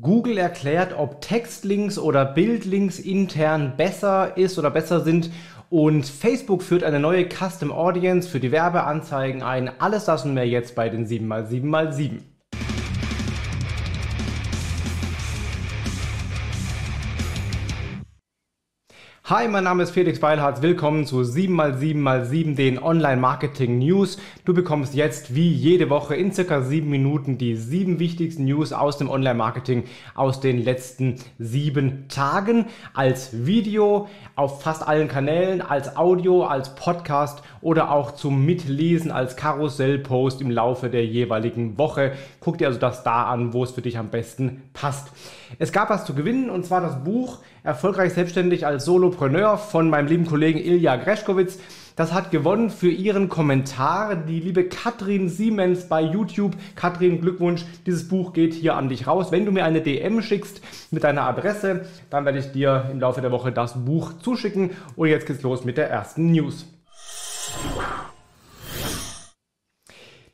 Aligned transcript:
Google 0.00 0.38
erklärt, 0.38 0.92
ob 0.98 1.20
Textlinks 1.20 1.98
oder 1.98 2.24
Bildlinks 2.24 2.98
intern 2.98 3.76
besser 3.76 4.36
ist 4.36 4.58
oder 4.58 4.70
besser 4.70 5.02
sind. 5.02 5.30
Und 5.70 6.04
Facebook 6.04 6.64
führt 6.64 6.82
eine 6.82 6.98
neue 6.98 7.28
Custom 7.28 7.70
Audience 7.70 8.28
für 8.28 8.40
die 8.40 8.50
Werbeanzeigen 8.50 9.42
ein. 9.42 9.70
Alles 9.80 10.04
das 10.04 10.24
und 10.24 10.34
mehr 10.34 10.48
jetzt 10.48 10.74
bei 10.74 10.88
den 10.88 11.06
7x7x7. 11.06 12.33
Hi, 19.26 19.48
mein 19.48 19.64
Name 19.64 19.82
ist 19.82 19.92
Felix 19.92 20.20
Beilharz. 20.20 20.60
Willkommen 20.60 21.06
zu 21.06 21.20
7x7x7, 21.20 22.56
den 22.56 22.78
Online-Marketing 22.78 23.78
News. 23.78 24.18
Du 24.44 24.52
bekommst 24.52 24.92
jetzt 24.92 25.34
wie 25.34 25.50
jede 25.50 25.88
Woche 25.88 26.14
in 26.14 26.30
circa 26.30 26.60
sieben 26.60 26.90
Minuten 26.90 27.38
die 27.38 27.56
sieben 27.56 27.98
wichtigsten 27.98 28.44
News 28.44 28.74
aus 28.74 28.98
dem 28.98 29.08
Online-Marketing 29.08 29.84
aus 30.14 30.40
den 30.40 30.62
letzten 30.62 31.14
sieben 31.38 32.06
Tagen 32.08 32.66
als 32.92 33.46
Video 33.46 34.08
auf 34.36 34.60
fast 34.60 34.86
allen 34.86 35.08
Kanälen, 35.08 35.62
als 35.62 35.96
Audio, 35.96 36.44
als 36.44 36.74
Podcast 36.74 37.42
oder 37.62 37.90
auch 37.92 38.10
zum 38.10 38.44
Mitlesen 38.44 39.10
als 39.10 39.36
Karussell-Post 39.36 40.42
im 40.42 40.50
Laufe 40.50 40.90
der 40.90 41.06
jeweiligen 41.06 41.78
Woche. 41.78 42.12
Guck 42.40 42.58
dir 42.58 42.66
also 42.66 42.78
das 42.78 43.04
da 43.04 43.22
an, 43.22 43.54
wo 43.54 43.64
es 43.64 43.70
für 43.70 43.80
dich 43.80 43.96
am 43.96 44.10
besten 44.10 44.64
passt. 44.74 45.12
Es 45.58 45.72
gab 45.72 45.88
was 45.88 46.04
zu 46.04 46.12
gewinnen 46.12 46.50
und 46.50 46.66
zwar 46.66 46.82
das 46.82 47.02
Buch 47.02 47.38
Erfolgreich 47.64 48.12
selbstständig 48.12 48.66
als 48.66 48.84
Solopreneur 49.14 49.58
von 49.58 49.90
meinem 49.90 50.08
lieben 50.08 50.26
Kollegen 50.26 50.58
Ilja 50.58 50.96
Greschkowitz. 50.96 51.60
Das 51.94 52.12
hat 52.12 52.32
gewonnen 52.32 52.68
für 52.68 52.90
ihren 52.90 53.28
Kommentar 53.28 54.16
die 54.16 54.40
liebe 54.40 54.64
Katrin 54.64 55.28
Siemens 55.28 55.88
bei 55.88 56.00
YouTube. 56.00 56.56
Katrin, 56.74 57.20
Glückwunsch, 57.20 57.64
dieses 57.86 58.08
Buch 58.08 58.32
geht 58.32 58.54
hier 58.54 58.74
an 58.74 58.88
dich 58.88 59.06
raus. 59.06 59.30
Wenn 59.30 59.46
du 59.46 59.52
mir 59.52 59.64
eine 59.64 59.82
DM 59.82 60.20
schickst 60.20 60.60
mit 60.90 61.04
deiner 61.04 61.22
Adresse, 61.22 61.86
dann 62.10 62.24
werde 62.24 62.40
ich 62.40 62.50
dir 62.50 62.88
im 62.90 62.98
Laufe 62.98 63.20
der 63.20 63.30
Woche 63.30 63.52
das 63.52 63.84
Buch 63.84 64.14
zuschicken. 64.20 64.72
Und 64.96 65.06
jetzt 65.06 65.26
geht's 65.26 65.42
los 65.42 65.64
mit 65.64 65.78
der 65.78 65.88
ersten 65.88 66.32
News. 66.32 66.66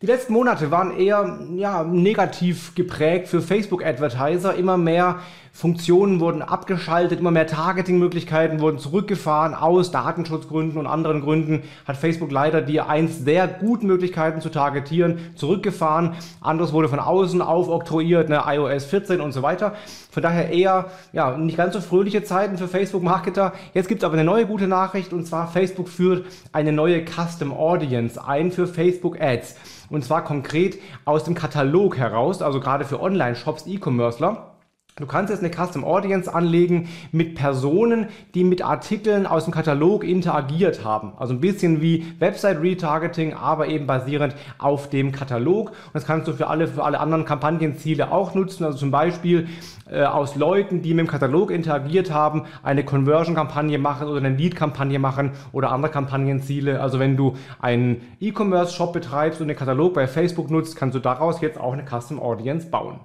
Die 0.01 0.07
letzten 0.07 0.33
Monate 0.33 0.71
waren 0.71 0.97
eher 0.99 1.41
ja, 1.57 1.85
negativ 1.85 2.75
geprägt 2.75 3.29
für 3.29 3.43
Facebook-Advertiser. 3.43 4.55
Immer 4.55 4.79
mehr 4.79 5.19
Funktionen 5.53 6.21
wurden 6.21 6.43
abgeschaltet, 6.43 7.21
immer 7.21 7.33
mehr 7.33 7.47
Targeting-Möglichkeiten 7.47 8.61
wurden 8.61 8.79
zurückgefahren. 8.79 9.55
Aus 9.55 9.91
Datenschutzgründen 9.91 10.79
und 10.79 10.87
anderen 10.87 11.21
Gründen 11.21 11.65
hat 11.87 11.97
Facebook 11.97 12.31
leider 12.31 12.63
die 12.63 12.81
einst 12.81 13.25
sehr 13.25 13.49
guten 13.49 13.87
Möglichkeiten 13.87 14.41
zu 14.41 14.49
targetieren 14.49 15.19
zurückgefahren. 15.35 16.15
Anderes 16.41 16.73
wurde 16.73 16.89
von 16.89 17.01
außen 17.01 17.43
aufoktroyiert, 17.43 18.29
ne, 18.29 18.43
iOS 18.47 18.85
14 18.87 19.21
und 19.21 19.33
so 19.33 19.43
weiter. 19.43 19.75
Von 20.11 20.23
daher 20.23 20.51
eher 20.51 20.87
ja, 21.13 21.37
nicht 21.37 21.57
ganz 21.57 21.75
so 21.75 21.81
fröhliche 21.81 22.23
Zeiten 22.23 22.57
für 22.57 22.69
Facebook-Marketer. 22.69 23.53
Jetzt 23.75 23.89
gibt 23.89 24.03
es 24.03 24.05
aber 24.05 24.15
eine 24.15 24.25
neue 24.25 24.47
gute 24.47 24.69
Nachricht 24.69 25.13
und 25.13 25.27
zwar 25.27 25.49
Facebook 25.49 25.89
führt 25.89 26.27
eine 26.53 26.73
neue 26.73 27.05
Custom 27.05 27.53
Audience 27.53 28.23
ein 28.25 28.53
für 28.53 28.67
Facebook 28.67 29.21
Ads. 29.21 29.57
Und 29.91 30.05
zwar 30.05 30.25
konkret 30.25 30.79
aus 31.05 31.25
dem 31.25 31.35
Katalog 31.35 31.99
heraus, 31.99 32.41
also 32.41 32.61
gerade 32.61 32.85
für 32.85 33.01
Online-Shops, 33.01 33.67
E-Commercer. 33.67 34.50
Du 34.97 35.07
kannst 35.07 35.31
jetzt 35.31 35.43
eine 35.43 35.51
Custom 35.51 35.85
Audience 35.85 36.33
anlegen 36.33 36.89
mit 37.11 37.35
Personen, 37.35 38.09
die 38.35 38.45
mit 38.45 38.63
Artikeln 38.63 39.27
aus 39.27 39.45
dem 39.45 39.53
Katalog 39.53 40.05
interagiert 40.05 40.85
haben. 40.85 41.13
Also 41.17 41.33
ein 41.33 41.41
bisschen 41.41 41.81
wie 41.81 42.05
Website 42.19 42.61
Retargeting, 42.61 43.33
aber 43.33 43.69
eben 43.69 43.87
basierend 43.87 44.35
auf 44.59 44.91
dem 44.91 45.11
Katalog. 45.11 45.71
Und 45.71 45.95
das 45.95 46.05
kannst 46.05 46.29
du 46.29 46.35
für 46.35 46.49
alle, 46.49 46.67
für 46.67 46.85
alle 46.85 47.01
anderen 47.01 47.25
Kampagnenziele 47.25 48.13
auch 48.13 48.35
nutzen. 48.35 48.65
Also 48.65 48.79
zum 48.79 48.91
Beispiel 48.91 49.49
äh, 49.91 50.03
aus 50.03 50.37
Leuten, 50.37 50.83
die 50.83 50.93
mit 50.93 51.07
dem 51.07 51.11
Katalog 51.11 51.51
interagiert 51.51 52.11
haben, 52.11 52.45
eine 52.63 52.85
Conversion-Kampagne 52.85 53.79
machen 53.79 54.07
oder 54.07 54.19
eine 54.19 54.37
Lead-Kampagne 54.37 54.99
machen 54.99 55.31
oder 55.53 55.73
andere 55.73 55.93
Kampagnenziele. 55.93 56.81
Also 56.81 56.99
wenn 56.99 57.17
du 57.17 57.37
einen 57.61 58.03
E-Commerce-Shop 58.21 58.93
betreibst 58.93 59.41
und 59.41 59.49
den 59.49 59.57
Katalog 59.57 59.95
bei 59.95 60.07
Facebook 60.07 60.51
nutzt, 60.51 60.77
kannst 60.77 60.95
du 60.95 61.01
daraus 61.01 61.41
jetzt 61.41 61.59
auch 61.59 61.73
eine 61.73 61.85
Custom 61.85 62.21
Audience 62.21 62.67
bauen. 62.69 63.01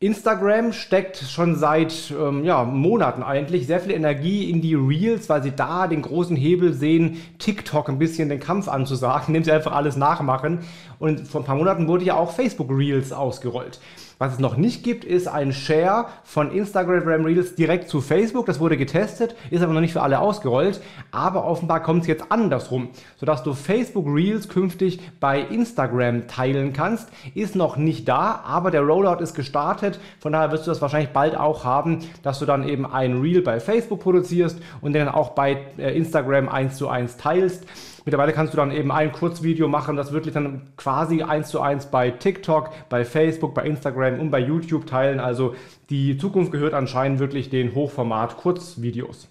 Instagram 0.00 0.72
steckt 0.72 1.16
schon 1.16 1.56
seit 1.56 2.12
ähm, 2.12 2.44
ja, 2.44 2.62
Monaten 2.62 3.24
eigentlich 3.24 3.66
sehr 3.66 3.80
viel 3.80 3.90
Energie 3.90 4.48
in 4.48 4.60
die 4.60 4.76
Reels, 4.76 5.28
weil 5.28 5.42
sie 5.42 5.50
da 5.50 5.88
den 5.88 6.02
großen 6.02 6.36
Hebel 6.36 6.72
sehen, 6.72 7.20
TikTok 7.38 7.88
ein 7.88 7.98
bisschen 7.98 8.28
den 8.28 8.38
Kampf 8.38 8.68
anzusagen, 8.68 9.26
indem 9.34 9.42
sie 9.42 9.50
einfach 9.50 9.72
alles 9.72 9.96
nachmachen. 9.96 10.60
Und 11.00 11.26
vor 11.26 11.40
ein 11.40 11.44
paar 11.44 11.56
Monaten 11.56 11.88
wurde 11.88 12.04
ja 12.04 12.14
auch 12.14 12.30
Facebook 12.30 12.70
Reels 12.70 13.12
ausgerollt. 13.12 13.80
Was 14.18 14.32
es 14.32 14.38
noch 14.40 14.56
nicht 14.56 14.82
gibt, 14.82 15.04
ist 15.04 15.28
ein 15.28 15.52
Share 15.52 16.06
von 16.24 16.50
Instagram 16.50 17.24
Reels 17.24 17.54
direkt 17.54 17.88
zu 17.88 18.00
Facebook. 18.00 18.46
Das 18.46 18.58
wurde 18.58 18.76
getestet, 18.76 19.36
ist 19.50 19.62
aber 19.62 19.72
noch 19.72 19.80
nicht 19.80 19.92
für 19.92 20.02
alle 20.02 20.18
ausgerollt. 20.18 20.80
Aber 21.12 21.44
offenbar 21.44 21.80
kommt 21.84 22.02
es 22.02 22.08
jetzt 22.08 22.32
andersrum, 22.32 22.88
sodass 23.16 23.44
du 23.44 23.54
Facebook 23.54 24.06
Reels 24.08 24.48
künftig 24.48 25.00
bei 25.20 25.40
Instagram 25.40 26.26
teilen 26.26 26.72
kannst. 26.72 27.08
Ist 27.36 27.54
noch 27.54 27.76
nicht 27.76 28.08
da, 28.08 28.42
aber 28.44 28.72
der 28.72 28.82
Rollout 28.82 29.22
ist 29.22 29.34
gestartet. 29.34 30.00
Von 30.18 30.32
daher 30.32 30.50
wirst 30.50 30.66
du 30.66 30.72
das 30.72 30.82
wahrscheinlich 30.82 31.10
bald 31.10 31.36
auch 31.36 31.64
haben, 31.64 32.00
dass 32.24 32.40
du 32.40 32.44
dann 32.44 32.68
eben 32.68 32.86
ein 32.86 33.20
Reel 33.20 33.42
bei 33.42 33.60
Facebook 33.60 34.00
produzierst 34.00 34.58
und 34.80 34.94
den 34.94 35.06
dann 35.06 35.14
auch 35.14 35.30
bei 35.30 35.58
äh, 35.78 35.96
Instagram 35.96 36.48
eins 36.48 36.76
zu 36.76 36.88
eins 36.88 37.18
teilst. 37.18 37.66
Mittlerweile 38.08 38.32
kannst 38.32 38.54
du 38.54 38.56
dann 38.56 38.70
eben 38.70 38.90
ein 38.90 39.12
Kurzvideo 39.12 39.68
machen, 39.68 39.94
das 39.94 40.12
wirklich 40.12 40.32
dann 40.32 40.62
quasi 40.78 41.22
eins 41.22 41.50
zu 41.50 41.60
eins 41.60 41.90
bei 41.90 42.10
TikTok, 42.10 42.70
bei 42.88 43.04
Facebook, 43.04 43.52
bei 43.52 43.64
Instagram 43.64 44.18
und 44.18 44.30
bei 44.30 44.38
YouTube 44.38 44.86
teilen. 44.86 45.20
Also 45.20 45.54
die 45.90 46.16
Zukunft 46.16 46.50
gehört 46.50 46.72
anscheinend 46.72 47.18
wirklich 47.18 47.50
den 47.50 47.74
Hochformat 47.74 48.38
Kurzvideos. 48.38 49.28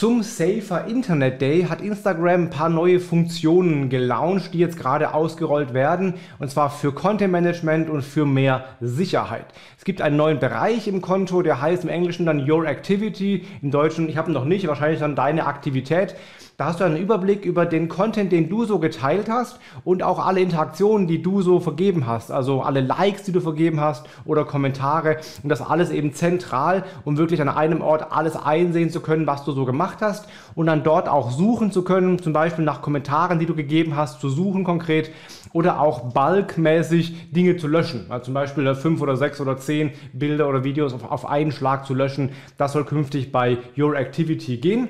Zum 0.00 0.22
Safer 0.22 0.86
Internet 0.86 1.42
Day 1.42 1.64
hat 1.64 1.82
Instagram 1.82 2.44
ein 2.44 2.48
paar 2.48 2.70
neue 2.70 3.00
Funktionen 3.00 3.90
gelauncht, 3.90 4.54
die 4.54 4.58
jetzt 4.58 4.78
gerade 4.78 5.12
ausgerollt 5.12 5.74
werden, 5.74 6.14
und 6.38 6.50
zwar 6.50 6.70
für 6.70 6.94
Content 6.94 7.30
Management 7.30 7.90
und 7.90 8.00
für 8.00 8.24
mehr 8.24 8.64
Sicherheit. 8.80 9.44
Es 9.76 9.84
gibt 9.84 10.00
einen 10.00 10.16
neuen 10.16 10.38
Bereich 10.38 10.88
im 10.88 11.02
Konto, 11.02 11.42
der 11.42 11.60
heißt 11.60 11.84
im 11.84 11.90
Englischen 11.90 12.24
dann 12.24 12.50
Your 12.50 12.66
Activity, 12.66 13.44
im 13.60 13.70
Deutschen, 13.70 14.08
ich 14.08 14.16
habe 14.16 14.30
ihn 14.30 14.32
noch 14.32 14.46
nicht, 14.46 14.66
wahrscheinlich 14.68 15.00
dann 15.00 15.16
deine 15.16 15.44
Aktivität. 15.44 16.16
Da 16.60 16.66
hast 16.66 16.80
du 16.80 16.84
einen 16.84 16.98
Überblick 16.98 17.46
über 17.46 17.64
den 17.64 17.88
Content, 17.88 18.32
den 18.32 18.50
du 18.50 18.66
so 18.66 18.78
geteilt 18.78 19.30
hast 19.30 19.58
und 19.82 20.02
auch 20.02 20.18
alle 20.18 20.40
Interaktionen, 20.40 21.06
die 21.06 21.22
du 21.22 21.40
so 21.40 21.58
vergeben 21.58 22.06
hast. 22.06 22.30
Also 22.30 22.60
alle 22.60 22.82
Likes, 22.82 23.22
die 23.22 23.32
du 23.32 23.40
vergeben 23.40 23.80
hast 23.80 24.06
oder 24.26 24.44
Kommentare. 24.44 25.16
Und 25.42 25.48
das 25.48 25.62
alles 25.62 25.88
eben 25.88 26.12
zentral, 26.12 26.84
um 27.06 27.16
wirklich 27.16 27.40
an 27.40 27.48
einem 27.48 27.80
Ort 27.80 28.12
alles 28.12 28.36
einsehen 28.36 28.90
zu 28.90 29.00
können, 29.00 29.26
was 29.26 29.42
du 29.46 29.52
so 29.52 29.64
gemacht 29.64 30.02
hast. 30.02 30.28
Und 30.54 30.66
dann 30.66 30.82
dort 30.82 31.08
auch 31.08 31.30
suchen 31.30 31.72
zu 31.72 31.82
können, 31.82 32.18
zum 32.18 32.34
Beispiel 32.34 32.66
nach 32.66 32.82
Kommentaren, 32.82 33.38
die 33.38 33.46
du 33.46 33.54
gegeben 33.54 33.96
hast, 33.96 34.20
zu 34.20 34.28
suchen 34.28 34.62
konkret. 34.62 35.12
Oder 35.54 35.80
auch 35.80 36.12
bulkmäßig 36.12 37.32
Dinge 37.32 37.56
zu 37.56 37.68
löschen. 37.68 38.04
Also 38.10 38.26
zum 38.26 38.34
Beispiel 38.34 38.74
fünf 38.74 39.00
oder 39.00 39.16
sechs 39.16 39.40
oder 39.40 39.56
zehn 39.56 39.92
Bilder 40.12 40.46
oder 40.46 40.62
Videos 40.62 40.92
auf, 40.92 41.10
auf 41.10 41.26
einen 41.26 41.52
Schlag 41.52 41.86
zu 41.86 41.94
löschen. 41.94 42.32
Das 42.58 42.74
soll 42.74 42.84
künftig 42.84 43.32
bei 43.32 43.56
Your 43.78 43.96
Activity 43.96 44.58
gehen. 44.58 44.88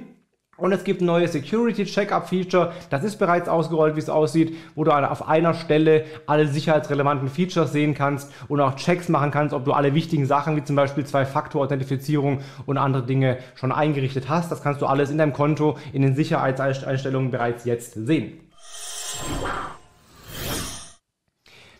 Und 0.60 0.72
es 0.72 0.84
gibt 0.84 1.00
ein 1.00 1.06
neues 1.06 1.32
Security 1.32 1.84
Checkup 1.84 2.28
Feature. 2.28 2.72
Das 2.90 3.02
ist 3.02 3.16
bereits 3.16 3.48
ausgerollt, 3.48 3.96
wie 3.96 4.00
es 4.00 4.10
aussieht, 4.10 4.56
wo 4.74 4.84
du 4.84 4.90
auf 4.90 5.26
einer 5.26 5.54
Stelle 5.54 6.04
alle 6.26 6.46
sicherheitsrelevanten 6.46 7.28
Features 7.28 7.72
sehen 7.72 7.94
kannst 7.94 8.30
und 8.48 8.60
auch 8.60 8.76
Checks 8.76 9.08
machen 9.08 9.30
kannst, 9.30 9.54
ob 9.54 9.64
du 9.64 9.72
alle 9.72 9.94
wichtigen 9.94 10.26
Sachen 10.26 10.56
wie 10.56 10.64
zum 10.64 10.76
Beispiel 10.76 11.04
Zwei-Faktor-Authentifizierung 11.04 12.40
und 12.66 12.76
andere 12.76 13.04
Dinge 13.04 13.38
schon 13.54 13.72
eingerichtet 13.72 14.28
hast. 14.28 14.52
Das 14.52 14.62
kannst 14.62 14.82
du 14.82 14.86
alles 14.86 15.10
in 15.10 15.18
deinem 15.18 15.32
Konto 15.32 15.78
in 15.92 16.02
den 16.02 16.14
Sicherheitseinstellungen 16.14 17.30
bereits 17.30 17.64
jetzt 17.64 17.94
sehen. 17.94 18.49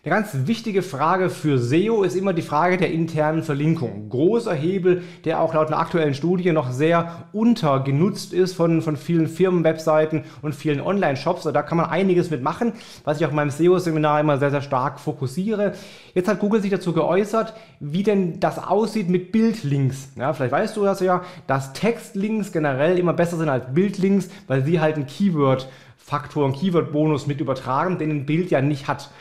Eine 0.03 0.15
ganz 0.15 0.31
wichtige 0.47 0.81
Frage 0.81 1.29
für 1.29 1.59
SEO 1.59 2.01
ist 2.01 2.15
immer 2.15 2.33
die 2.33 2.41
Frage 2.41 2.77
der 2.77 2.91
internen 2.91 3.43
Verlinkung. 3.43 4.09
Großer 4.09 4.51
Hebel, 4.51 5.03
der 5.25 5.39
auch 5.39 5.53
laut 5.53 5.67
einer 5.67 5.77
aktuellen 5.77 6.15
Studie 6.15 6.51
noch 6.51 6.71
sehr 6.71 7.27
untergenutzt 7.33 8.33
ist 8.33 8.55
von, 8.55 8.81
von 8.81 8.97
vielen 8.97 9.27
Firmenwebseiten 9.27 10.23
und 10.41 10.55
vielen 10.55 10.81
Online-Shops. 10.81 11.43
Da 11.43 11.61
kann 11.61 11.77
man 11.77 11.91
einiges 11.91 12.31
mitmachen, 12.31 12.73
was 13.03 13.19
ich 13.19 13.27
auch 13.27 13.29
in 13.29 13.35
meinem 13.35 13.51
SEO-Seminar 13.51 14.21
immer 14.21 14.39
sehr, 14.39 14.49
sehr 14.49 14.63
stark 14.63 14.99
fokussiere. 14.99 15.73
Jetzt 16.15 16.27
hat 16.27 16.39
Google 16.39 16.63
sich 16.63 16.71
dazu 16.71 16.93
geäußert, 16.93 17.53
wie 17.79 18.01
denn 18.01 18.39
das 18.39 18.57
aussieht 18.57 19.07
mit 19.07 19.31
Bildlinks. 19.31 20.13
Ja, 20.15 20.33
vielleicht 20.33 20.51
weißt 20.51 20.77
du 20.77 20.83
das 20.83 20.99
ja, 21.01 21.21
dass 21.45 21.73
Textlinks 21.73 22.51
generell 22.51 22.97
immer 22.97 23.13
besser 23.13 23.37
sind 23.37 23.49
als 23.49 23.71
Bildlinks, 23.71 24.29
weil 24.47 24.65
sie 24.65 24.79
halt 24.79 24.95
ein 24.95 25.05
Keyword 25.05 25.69
Faktor, 25.95 26.45
einen 26.45 26.55
Keyword-Bonus 26.55 27.27
mit 27.27 27.39
übertragen, 27.39 27.99
den 27.99 28.09
ein 28.09 28.25
Bild 28.25 28.49
ja 28.49 28.63
nicht 28.63 28.87
hat. 28.87 29.11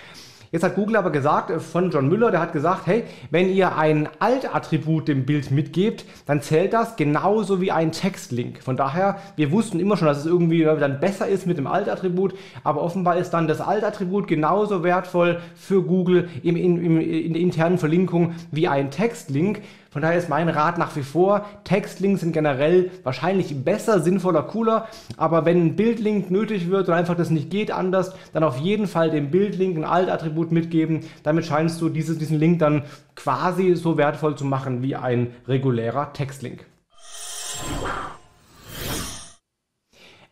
Jetzt 0.52 0.64
hat 0.64 0.74
Google 0.74 0.96
aber 0.96 1.10
gesagt, 1.10 1.50
äh, 1.50 1.60
von 1.60 1.92
John 1.92 2.08
Müller, 2.08 2.32
der 2.32 2.40
hat 2.40 2.52
gesagt, 2.52 2.86
hey, 2.86 3.04
wenn 3.30 3.48
ihr 3.48 3.76
ein 3.76 4.08
Alt-Attribut 4.18 5.06
dem 5.06 5.24
Bild 5.24 5.52
mitgebt, 5.52 6.04
dann 6.26 6.42
zählt 6.42 6.72
das 6.72 6.96
genauso 6.96 7.60
wie 7.60 7.70
ein 7.70 7.92
Textlink. 7.92 8.60
Von 8.60 8.76
daher, 8.76 9.18
wir 9.36 9.52
wussten 9.52 9.78
immer 9.78 9.96
schon, 9.96 10.08
dass 10.08 10.18
es 10.18 10.26
irgendwie 10.26 10.64
dann 10.64 10.98
besser 10.98 11.28
ist 11.28 11.46
mit 11.46 11.56
dem 11.56 11.68
Alt-Attribut, 11.68 12.34
aber 12.64 12.82
offenbar 12.82 13.16
ist 13.16 13.30
dann 13.30 13.46
das 13.46 13.60
Alt-Attribut 13.60 14.26
genauso 14.26 14.82
wertvoll 14.82 15.40
für 15.54 15.84
Google 15.84 16.28
im, 16.42 16.56
im, 16.56 16.84
im, 16.84 17.00
in 17.00 17.32
der 17.32 17.42
internen 17.42 17.78
Verlinkung 17.78 18.34
wie 18.50 18.66
ein 18.66 18.90
Textlink. 18.90 19.62
Von 19.90 20.02
daher 20.02 20.18
ist 20.18 20.28
mein 20.28 20.48
Rat 20.48 20.78
nach 20.78 20.94
wie 20.94 21.02
vor, 21.02 21.46
Textlinks 21.64 22.20
sind 22.20 22.32
generell 22.32 22.92
wahrscheinlich 23.02 23.64
besser, 23.64 23.98
sinnvoller, 23.98 24.44
cooler, 24.44 24.86
aber 25.16 25.44
wenn 25.44 25.66
ein 25.66 25.76
Bildlink 25.76 26.30
nötig 26.30 26.70
wird 26.70 26.86
oder 26.86 26.96
einfach 26.96 27.16
das 27.16 27.30
nicht 27.30 27.50
geht 27.50 27.72
anders, 27.72 28.14
dann 28.32 28.44
auf 28.44 28.58
jeden 28.58 28.86
Fall 28.86 29.10
dem 29.10 29.32
Bildlink 29.32 29.76
ein 29.76 29.84
Alt-Attribut 29.84 30.52
mitgeben. 30.52 31.00
Damit 31.24 31.44
scheinst 31.44 31.80
du 31.80 31.88
dieses, 31.88 32.18
diesen 32.18 32.38
Link 32.38 32.60
dann 32.60 32.84
quasi 33.16 33.74
so 33.74 33.96
wertvoll 33.96 34.36
zu 34.36 34.44
machen 34.44 34.80
wie 34.82 34.94
ein 34.94 35.34
regulärer 35.48 36.12
Textlink. 36.12 36.69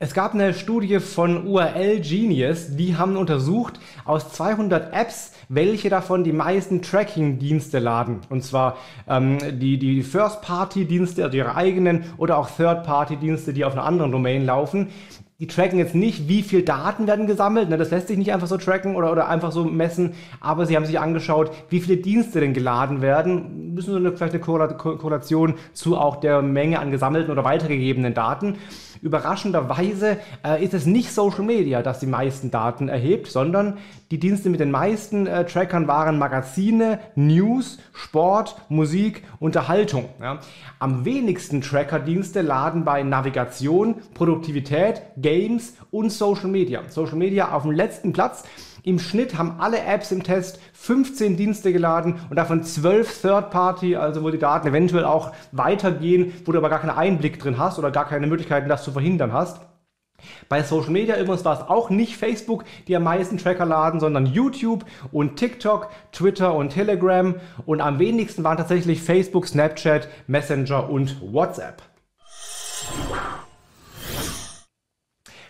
Es 0.00 0.14
gab 0.14 0.32
eine 0.32 0.54
Studie 0.54 1.00
von 1.00 1.48
URL 1.48 1.98
Genius, 1.98 2.76
die 2.76 2.96
haben 2.96 3.16
untersucht 3.16 3.80
aus 4.04 4.32
200 4.32 4.94
Apps, 4.94 5.32
welche 5.48 5.88
davon 5.90 6.22
die 6.22 6.30
meisten 6.30 6.82
Tracking-Dienste 6.82 7.80
laden. 7.80 8.20
Und 8.28 8.44
zwar 8.44 8.76
ähm, 9.08 9.38
die, 9.58 9.76
die 9.76 10.04
First-Party-Dienste, 10.04 11.24
also 11.24 11.36
ihre 11.36 11.56
eigenen, 11.56 12.04
oder 12.16 12.38
auch 12.38 12.48
Third-Party-Dienste, 12.48 13.52
die 13.52 13.64
auf 13.64 13.72
einer 13.72 13.82
anderen 13.82 14.12
Domain 14.12 14.46
laufen 14.46 14.86
die 15.40 15.46
tracken 15.46 15.78
jetzt 15.78 15.94
nicht, 15.94 16.28
wie 16.28 16.42
viel 16.42 16.62
Daten 16.62 17.06
werden 17.06 17.28
gesammelt. 17.28 17.68
Ne? 17.68 17.76
Das 17.76 17.92
lässt 17.92 18.08
sich 18.08 18.18
nicht 18.18 18.32
einfach 18.32 18.48
so 18.48 18.56
tracken 18.56 18.96
oder, 18.96 19.12
oder 19.12 19.28
einfach 19.28 19.52
so 19.52 19.64
messen. 19.64 20.14
Aber 20.40 20.66
sie 20.66 20.74
haben 20.74 20.84
sich 20.84 20.98
angeschaut, 20.98 21.52
wie 21.68 21.80
viele 21.80 21.96
Dienste 21.96 22.40
denn 22.40 22.54
geladen 22.54 23.02
werden. 23.02 23.72
Müssen 23.72 23.92
so 23.92 23.98
eine, 23.98 24.10
vielleicht 24.16 24.34
eine 24.34 24.42
Korrelation 24.42 25.54
zu 25.74 25.96
auch 25.96 26.16
der 26.16 26.42
Menge 26.42 26.80
an 26.80 26.90
gesammelten 26.90 27.30
oder 27.30 27.44
weitergegebenen 27.44 28.14
Daten. 28.14 28.56
Überraschenderweise 29.02 30.18
äh, 30.44 30.64
ist 30.64 30.74
es 30.74 30.86
nicht 30.86 31.12
Social 31.12 31.44
Media, 31.44 31.82
das 31.82 32.00
die 32.00 32.06
meisten 32.06 32.50
Daten 32.50 32.88
erhebt, 32.88 33.28
sondern 33.28 33.78
die 34.10 34.18
Dienste 34.18 34.50
mit 34.50 34.60
den 34.60 34.70
meisten 34.70 35.26
äh, 35.26 35.44
Trackern 35.44 35.86
waren 35.88 36.18
Magazine, 36.18 37.00
News, 37.14 37.78
Sport, 37.92 38.56
Musik, 38.68 39.24
Unterhaltung. 39.40 40.06
Ja. 40.20 40.40
Am 40.78 41.04
wenigsten 41.04 41.60
Tracker-Dienste 41.60 42.42
laden 42.42 42.84
bei 42.84 43.02
Navigation, 43.02 43.96
Produktivität, 44.14 45.02
Games 45.16 45.74
und 45.90 46.10
Social 46.10 46.48
Media. 46.48 46.82
Social 46.88 47.16
Media 47.16 47.52
auf 47.52 47.62
dem 47.62 47.72
letzten 47.72 48.12
Platz. 48.12 48.44
Im 48.88 48.98
Schnitt 48.98 49.36
haben 49.36 49.56
alle 49.58 49.84
Apps 49.84 50.12
im 50.12 50.22
Test 50.22 50.58
15 50.72 51.36
Dienste 51.36 51.74
geladen 51.74 52.14
und 52.30 52.36
davon 52.36 52.62
12 52.62 53.20
Third-Party, 53.20 53.96
also 53.96 54.22
wo 54.22 54.30
die 54.30 54.38
Daten 54.38 54.66
eventuell 54.66 55.04
auch 55.04 55.32
weitergehen, 55.52 56.32
wo 56.46 56.52
du 56.52 56.58
aber 56.58 56.70
gar 56.70 56.78
keinen 56.78 56.96
Einblick 56.96 57.38
drin 57.38 57.58
hast 57.58 57.78
oder 57.78 57.90
gar 57.90 58.08
keine 58.08 58.26
Möglichkeiten, 58.26 58.66
das 58.66 58.84
zu 58.84 58.92
verhindern 58.92 59.34
hast. 59.34 59.60
Bei 60.48 60.62
Social 60.62 60.90
Media 60.90 61.20
übrigens 61.20 61.44
war 61.44 61.60
es 61.60 61.68
auch 61.68 61.90
nicht 61.90 62.16
Facebook, 62.16 62.64
die 62.86 62.96
am 62.96 63.02
meisten 63.02 63.36
Tracker 63.36 63.66
laden, 63.66 64.00
sondern 64.00 64.24
YouTube 64.24 64.86
und 65.12 65.36
TikTok, 65.36 65.90
Twitter 66.10 66.54
und 66.54 66.70
Telegram. 66.70 67.34
Und 67.66 67.82
am 67.82 67.98
wenigsten 67.98 68.42
waren 68.42 68.56
tatsächlich 68.56 69.02
Facebook, 69.02 69.48
Snapchat, 69.48 70.08
Messenger 70.28 70.88
und 70.88 71.20
WhatsApp. 71.20 71.82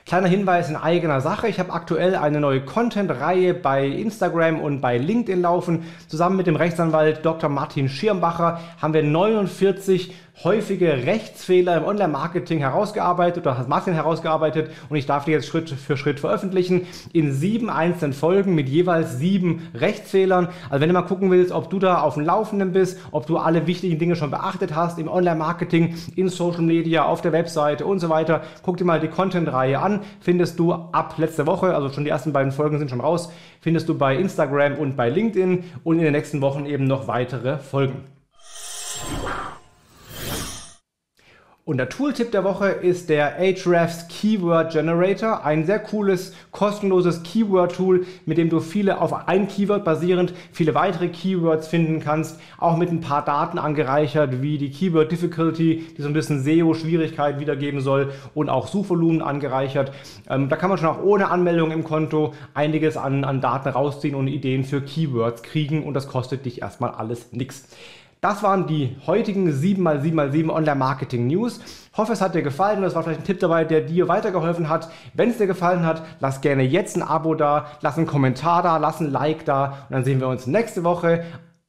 Kleiner 0.09 0.29
Hinweis 0.29 0.71
in 0.71 0.77
eigener 0.77 1.21
Sache. 1.21 1.49
Ich 1.49 1.61
habe 1.61 1.71
aktuell 1.75 2.15
eine 2.15 2.41
neue 2.41 2.63
Content-Reihe 2.63 3.53
bei 3.53 3.87
Instagram 3.87 4.59
und 4.59 4.81
bei 4.81 4.97
LinkedIn 4.97 5.43
laufen. 5.43 5.85
Zusammen 6.07 6.39
mit 6.39 6.47
dem 6.47 6.57
Rechtsanwalt 6.57 7.27
Dr. 7.27 7.51
Martin 7.51 7.91
Schirmbacher 7.91 8.59
haben 8.81 8.95
wir 8.95 9.03
49 9.03 10.15
häufige 10.45 11.07
Rechtsfehler 11.07 11.77
im 11.77 11.85
Online-Marketing 11.85 12.61
herausgearbeitet 12.61 13.45
oder 13.45 13.59
hat 13.59 13.69
Martin 13.69 13.95
herausgearbeitet 13.95 14.71
und 14.89 14.97
ich 14.97 15.07
darf 15.07 15.25
die 15.25 15.33
jetzt 15.33 15.47
Schritt 15.47 15.71
für 15.71 15.97
Schritt 15.97 16.21
veröffentlichen 16.21 16.87
in 17.13 17.33
sieben 17.33 17.71
einzelnen 17.71 18.13
Folgen 18.13 18.55
mit 18.55 18.69
jeweils 18.69 19.19
sieben 19.19 19.69
Rechtsfehlern. 19.75 20.49
Also 20.71 20.81
wenn 20.81 20.89
du 20.89 20.93
mal 20.93 21.03
gucken 21.03 21.31
willst, 21.31 21.51
ob 21.51 21.71
du 21.71 21.79
da 21.79 22.03
auf 22.03 22.15
dem 22.15 22.25
Laufenden 22.25 22.73
bist, 22.73 23.01
ob 23.11 23.27
du 23.27 23.37
alle 23.37 23.67
wichtigen 23.67 23.99
Dinge 23.99 24.15
schon 24.15 24.31
beachtet 24.31 24.75
hast 24.75 24.99
im 24.99 25.09
Online-Marketing, 25.09 25.97
in 26.15 26.29
Social 26.29 26.63
Media, 26.63 27.05
auf 27.05 27.21
der 27.21 27.33
Webseite 27.33 27.85
und 27.85 27.99
so 27.99 28.09
weiter, 28.09 28.43
guck 28.63 28.77
dir 28.77 28.85
mal 28.85 29.01
die 29.01 29.09
Content-Reihe 29.09 29.81
an. 29.81 30.01
Findest 30.21 30.59
du 30.59 30.73
ab 30.73 31.15
letzter 31.19 31.47
Woche, 31.47 31.75
also 31.75 31.89
schon 31.91 32.05
die 32.05 32.11
ersten 32.11 32.33
beiden 32.33 32.53
Folgen 32.53 32.79
sind 32.79 32.91
schon 32.91 33.01
raus, 33.01 33.33
findest 33.61 33.89
du 33.89 33.99
bei 33.99 34.17
Instagram 34.17 34.77
und 34.77 34.97
bei 34.97 35.09
LinkedIn 35.09 35.65
und 35.83 35.99
in 35.99 36.05
den 36.05 36.13
nächsten 36.13 36.41
Wochen 36.41 36.65
eben 36.67 36.87
noch 36.87 37.09
weitere 37.09 37.59
Folgen. 37.59 38.18
Und 41.69 41.77
der 41.77 41.91
Tooltip 41.91 42.33
der 42.33 42.45
Woche 42.45 42.69
ist 42.69 43.11
der 43.11 43.37
Ahrefs 43.39 44.09
Keyword 44.09 44.73
Generator, 44.73 45.45
ein 45.45 45.67
sehr 45.67 45.79
cooles, 45.79 46.35
kostenloses 46.51 47.23
Keyword-Tool, 47.25 48.07
mit 48.25 48.39
dem 48.39 48.49
du 48.49 48.61
viele 48.61 49.03
auf 49.03 49.29
ein 49.29 49.49
Keyword 49.49 49.85
basierend 49.85 50.33
viele 50.51 50.75
weitere 50.75 51.09
Keywords 51.09 51.69
finden 51.69 52.01
kannst, 52.01 52.41
auch 52.57 52.79
mit 52.79 52.91
ein 52.91 53.03
paar 53.03 53.23
Daten 53.23 53.59
angereichert, 53.59 54.41
wie 54.41 54.57
die 54.57 54.71
Keyword 54.71 55.13
Difficulty, 55.13 55.85
die 55.95 56.01
so 56.01 56.09
ein 56.09 56.15
bisschen 56.15 56.43
SEO-Schwierigkeit 56.43 57.39
wiedergeben 57.39 57.83
soll 57.83 58.15
und 58.35 58.49
auch 58.49 58.67
Suchvolumen 58.67 59.21
angereichert. 59.21 59.93
Ähm, 60.31 60.49
da 60.49 60.57
kann 60.57 60.71
man 60.71 60.79
schon 60.79 60.89
auch 60.89 61.03
ohne 61.03 61.29
Anmeldung 61.31 61.71
im 61.71 61.85
Konto 61.85 62.33
einiges 62.55 62.97
an, 62.97 63.25
an 63.25 63.43
Daten 63.43 63.69
rausziehen 63.69 64.15
und 64.15 64.29
Ideen 64.29 64.65
für 64.65 64.81
Keywords 64.81 65.43
kriegen 65.43 65.83
und 65.83 65.93
das 65.93 66.09
kostet 66.09 66.47
dich 66.47 66.63
erstmal 66.63 66.93
alles 66.93 67.31
nichts. 67.33 67.69
Das 68.21 68.43
waren 68.43 68.67
die 68.67 68.97
heutigen 69.07 69.49
7x7x7 69.49 70.51
Online-Marketing-News. 70.51 71.61
Hoffe, 71.97 72.13
es 72.13 72.21
hat 72.21 72.35
dir 72.35 72.43
gefallen 72.43 72.79
und 72.79 72.85
es 72.85 72.97
war 72.97 73.05
vielleicht 73.05 73.21
ein 73.21 73.25
Tipp 73.25 73.39
dabei, 73.39 73.65
der 73.65 73.83
dir 73.83 74.09
weitergeholfen 74.09 74.69
hat. 74.69 74.91
Wenn 75.15 75.31
es 75.31 75.39
dir 75.39 75.47
gefallen 75.47 75.87
hat, 75.87 76.03
lass 76.19 76.41
gerne 76.41 76.65
jetzt 76.65 76.97
ein 76.97 77.03
Abo 77.03 77.37
da, 77.37 77.67
lass 77.81 77.97
einen 77.97 78.09
Kommentar 78.09 78.65
da, 78.65 78.77
lass 78.79 78.99
ein 79.01 79.13
Like 79.13 79.45
da 79.45 79.67
und 79.89 79.95
dann 79.95 80.05
sehen 80.05 80.19
wir 80.19 80.27
uns 80.27 80.49
nächste 80.49 80.83
Woche 80.83 81.25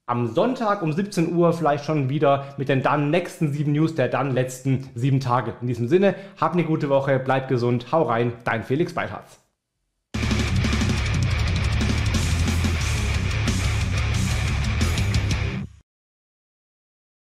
am 0.08 0.34
Sonntag 0.34 0.82
um 0.82 0.92
17 0.92 1.36
Uhr 1.36 1.54
vielleicht 1.54 1.86
schon 1.86 2.10
wieder 2.10 2.46
mit 2.58 2.68
den 2.68 2.82
dann 2.82 3.12
nächsten 3.12 3.54
sieben 3.54 3.74
News 3.74 3.94
der 3.94 4.08
dann 4.08 4.32
letzten 4.32 4.90
sieben 4.96 5.20
Tage. 5.20 5.54
In 5.62 5.68
diesem 5.68 5.88
Sinne, 5.88 6.16
hab 6.42 6.54
eine 6.54 6.64
gute 6.64 6.90
Woche, 6.90 7.20
bleib 7.20 7.48
gesund, 7.48 7.92
hau 7.92 8.02
rein, 8.02 8.34
dein 8.44 8.64
Felix 8.64 8.96
Beitharz. 8.96 9.39